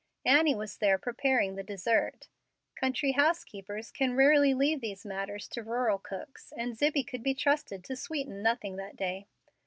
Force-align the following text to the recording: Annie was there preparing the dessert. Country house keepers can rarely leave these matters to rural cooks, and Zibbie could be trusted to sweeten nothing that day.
Annie 0.25 0.55
was 0.55 0.77
there 0.77 0.97
preparing 0.97 1.53
the 1.53 1.61
dessert. 1.61 2.27
Country 2.73 3.11
house 3.11 3.43
keepers 3.43 3.91
can 3.91 4.15
rarely 4.15 4.51
leave 4.51 4.81
these 4.81 5.05
matters 5.05 5.47
to 5.49 5.61
rural 5.61 5.99
cooks, 5.99 6.51
and 6.57 6.75
Zibbie 6.75 7.03
could 7.07 7.21
be 7.21 7.35
trusted 7.35 7.83
to 7.83 7.95
sweeten 7.95 8.41
nothing 8.41 8.77
that 8.77 8.95
day. 8.95 9.27